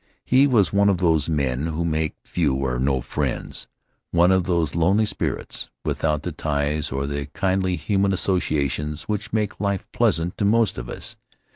[0.25, 3.67] He was one of those men who make few or no friends—
[4.09, 9.59] one of those lonely spirits without the ties or the kindly human associations which make
[9.59, 11.17] life pleasant to most of us.